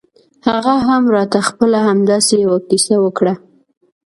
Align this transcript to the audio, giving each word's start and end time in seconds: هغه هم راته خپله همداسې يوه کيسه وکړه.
هغه 0.47 0.73
هم 0.87 1.03
راته 1.15 1.39
خپله 1.49 1.77
همداسې 1.87 2.33
يوه 2.45 2.59
کيسه 2.69 2.95
وکړه. 3.03 3.33